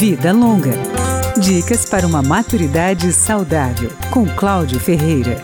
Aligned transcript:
Vida 0.00 0.32
Longa. 0.32 0.72
Dicas 1.38 1.84
para 1.84 2.06
uma 2.06 2.22
maturidade 2.22 3.12
saudável, 3.12 3.92
com 4.10 4.24
Cláudio 4.24 4.80
Ferreira. 4.80 5.36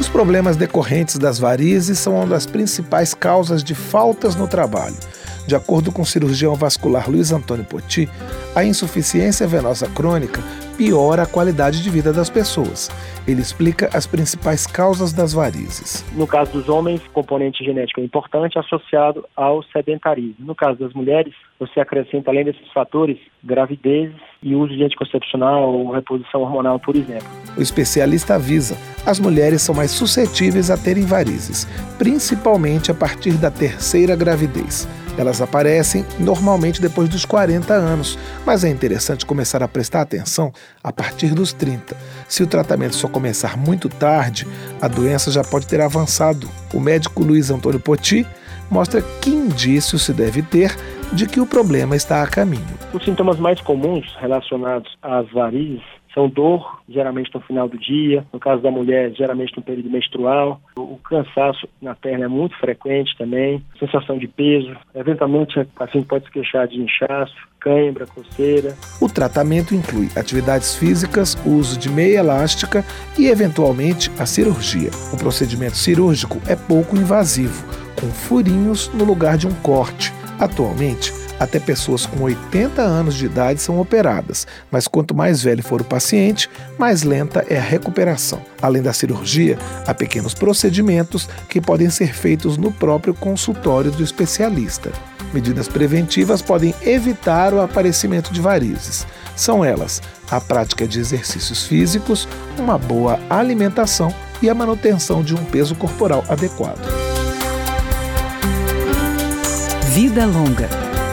Os 0.00 0.08
problemas 0.08 0.56
decorrentes 0.56 1.18
das 1.18 1.38
varizes 1.38 2.00
são 2.00 2.16
uma 2.16 2.26
das 2.26 2.44
principais 2.44 3.14
causas 3.14 3.62
de 3.62 3.76
faltas 3.76 4.34
no 4.34 4.48
trabalho. 4.48 4.96
De 5.46 5.54
acordo 5.54 5.92
com 5.92 6.02
o 6.02 6.06
cirurgião 6.06 6.56
vascular 6.56 7.08
Luiz 7.08 7.30
Antônio 7.30 7.64
Poti, 7.64 8.10
a 8.56 8.64
insuficiência 8.64 9.46
venosa 9.46 9.86
crônica 9.86 10.42
piora 10.76 11.22
a 11.22 11.26
qualidade 11.26 11.82
de 11.82 11.90
vida 11.90 12.12
das 12.12 12.28
pessoas. 12.28 12.90
Ele 13.26 13.40
explica 13.40 13.88
as 13.92 14.06
principais 14.06 14.66
causas 14.66 15.12
das 15.12 15.32
varizes. 15.32 16.04
No 16.12 16.26
caso 16.26 16.52
dos 16.52 16.68
homens, 16.68 17.00
componente 17.12 17.64
genético 17.64 18.00
é 18.00 18.04
importante 18.04 18.58
associado 18.58 19.24
ao 19.36 19.62
sedentarismo. 19.64 20.34
No 20.40 20.54
caso 20.54 20.78
das 20.78 20.92
mulheres, 20.92 21.34
você 21.58 21.78
acrescenta, 21.80 22.30
além 22.30 22.44
desses 22.44 22.72
fatores, 22.72 23.18
gravidez 23.44 24.12
e 24.42 24.54
uso 24.54 24.74
de 24.74 24.82
anticoncepcional 24.82 25.72
ou 25.72 25.92
reposição 25.92 26.42
hormonal, 26.42 26.80
por 26.80 26.96
exemplo. 26.96 27.28
O 27.56 27.62
especialista 27.62 28.34
avisa: 28.34 28.76
as 29.06 29.20
mulheres 29.20 29.62
são 29.62 29.74
mais 29.74 29.92
suscetíveis 29.92 30.70
a 30.70 30.76
terem 30.76 31.04
varizes, 31.04 31.66
principalmente 31.98 32.90
a 32.90 32.94
partir 32.94 33.34
da 33.34 33.50
terceira 33.50 34.16
gravidez. 34.16 34.88
Elas 35.16 35.42
aparecem 35.42 36.06
normalmente 36.18 36.80
depois 36.80 37.08
dos 37.08 37.24
40 37.24 37.74
anos, 37.74 38.18
mas 38.46 38.64
é 38.64 38.70
interessante 38.70 39.26
começar 39.26 39.62
a 39.62 39.68
prestar 39.68 40.00
atenção 40.00 40.52
a 40.82 40.92
partir 40.92 41.34
dos 41.34 41.52
30. 41.52 41.96
Se 42.28 42.42
o 42.42 42.46
tratamento 42.46 42.96
só 42.96 43.08
começar 43.08 43.56
muito 43.56 43.88
tarde, 43.88 44.46
a 44.80 44.88
doença 44.88 45.30
já 45.30 45.44
pode 45.44 45.66
ter 45.66 45.80
avançado. 45.80 46.48
O 46.72 46.80
médico 46.80 47.22
Luiz 47.22 47.50
Antônio 47.50 47.80
Poti 47.80 48.26
mostra 48.70 49.02
que 49.20 49.30
indícios 49.30 50.02
se 50.02 50.12
deve 50.12 50.42
ter 50.42 50.74
de 51.12 51.26
que 51.26 51.40
o 51.40 51.46
problema 51.46 51.94
está 51.94 52.22
a 52.22 52.26
caminho. 52.26 52.64
Os 52.92 53.04
sintomas 53.04 53.38
mais 53.38 53.60
comuns 53.60 54.14
relacionados 54.18 54.96
às 55.02 55.30
varizes 55.30 55.82
são 56.14 56.28
dor, 56.28 56.80
geralmente 56.88 57.30
no 57.34 57.40
final 57.40 57.68
do 57.68 57.78
dia, 57.78 58.24
no 58.32 58.38
caso 58.38 58.62
da 58.62 58.70
mulher, 58.70 59.12
geralmente 59.12 59.56
no 59.56 59.62
período 59.62 59.90
menstrual. 59.90 60.60
O 60.76 60.98
cansaço 60.98 61.68
na 61.80 61.94
perna 61.94 62.26
é 62.26 62.28
muito 62.28 62.56
frequente 62.58 63.16
também, 63.16 63.62
sensação 63.78 64.18
de 64.18 64.28
peso. 64.28 64.74
Eventualmente, 64.94 65.58
a 65.58 65.64
paciente 65.64 66.06
pode 66.06 66.24
se 66.24 66.30
queixar 66.30 66.68
de 66.68 66.80
inchaço, 66.80 67.34
cãibra, 67.60 68.06
coceira. 68.06 68.74
O 69.00 69.08
tratamento 69.08 69.74
inclui 69.74 70.08
atividades 70.16 70.76
físicas, 70.76 71.36
uso 71.46 71.78
de 71.78 71.88
meia 71.88 72.18
elástica 72.18 72.84
e, 73.18 73.26
eventualmente, 73.28 74.10
a 74.18 74.26
cirurgia. 74.26 74.90
O 75.12 75.16
procedimento 75.16 75.76
cirúrgico 75.76 76.38
é 76.48 76.56
pouco 76.56 76.96
invasivo, 76.96 77.64
com 77.98 78.06
furinhos 78.08 78.88
no 78.94 79.04
lugar 79.04 79.36
de 79.36 79.46
um 79.46 79.54
corte. 79.62 80.12
Atualmente, 80.38 81.21
até 81.42 81.58
pessoas 81.58 82.06
com 82.06 82.22
80 82.22 82.80
anos 82.80 83.16
de 83.16 83.26
idade 83.26 83.60
são 83.60 83.80
operadas, 83.80 84.46
mas 84.70 84.86
quanto 84.86 85.12
mais 85.12 85.42
velho 85.42 85.60
for 85.60 85.80
o 85.80 85.84
paciente, 85.84 86.48
mais 86.78 87.02
lenta 87.02 87.44
é 87.48 87.58
a 87.58 87.60
recuperação. 87.60 88.40
Além 88.60 88.80
da 88.80 88.92
cirurgia, 88.92 89.58
há 89.84 89.92
pequenos 89.92 90.34
procedimentos 90.34 91.28
que 91.48 91.60
podem 91.60 91.90
ser 91.90 92.14
feitos 92.14 92.56
no 92.56 92.70
próprio 92.70 93.12
consultório 93.12 93.90
do 93.90 94.04
especialista. 94.04 94.92
Medidas 95.34 95.66
preventivas 95.66 96.40
podem 96.40 96.72
evitar 96.82 97.52
o 97.52 97.60
aparecimento 97.60 98.32
de 98.32 98.40
varizes. 98.40 99.04
São 99.34 99.64
elas 99.64 100.00
a 100.30 100.40
prática 100.40 100.86
de 100.86 101.00
exercícios 101.00 101.64
físicos, 101.64 102.28
uma 102.56 102.78
boa 102.78 103.18
alimentação 103.28 104.14
e 104.40 104.48
a 104.48 104.54
manutenção 104.54 105.24
de 105.24 105.34
um 105.34 105.44
peso 105.46 105.74
corporal 105.74 106.24
adequado. 106.28 106.86
Vida 109.92 110.24
Longa 110.24 110.81